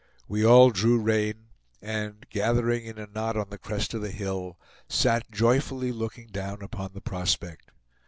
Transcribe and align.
We 0.27 0.43
all 0.43 0.71
drew 0.71 0.97
rein, 0.99 1.49
and, 1.79 2.25
gathering 2.31 2.85
in 2.85 2.97
a 2.97 3.05
knot 3.05 3.37
on 3.37 3.51
the 3.51 3.59
crest 3.59 3.93
of 3.93 4.01
the 4.01 4.09
hill, 4.09 4.57
sat 4.89 5.29
joyfully 5.29 5.91
looking 5.91 6.29
down 6.29 6.63
upon 6.63 6.93
the 6.93 7.01
prospect. 7.01 7.69